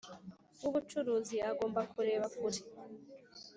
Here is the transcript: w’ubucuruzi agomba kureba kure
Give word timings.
w’ubucuruzi 0.61 1.37
agomba 1.49 1.81
kureba 1.91 2.25
kure 2.37 2.61